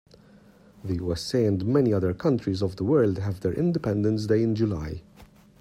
[0.83, 5.03] The USA and many other countries of the world have their independence day in July.